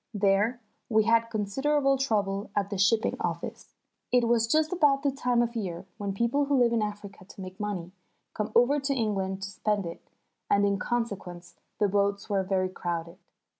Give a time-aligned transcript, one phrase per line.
[0.15, 0.59] There
[0.89, 3.75] we had considerable trouble at the shipping office.
[4.11, 7.39] It was just about the time of year when people who live in Africa to
[7.41, 7.91] make money,
[8.33, 10.09] come over to England to spend it,
[10.49, 13.19] and in consequence the boats were very crowded.